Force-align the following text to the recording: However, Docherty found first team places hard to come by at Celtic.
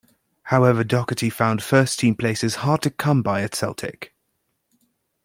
However, 0.45 0.83
Docherty 0.83 1.31
found 1.31 1.61
first 1.61 1.99
team 1.99 2.15
places 2.15 2.55
hard 2.65 2.81
to 2.81 2.89
come 2.89 3.21
by 3.21 3.43
at 3.43 3.53
Celtic. 3.53 4.15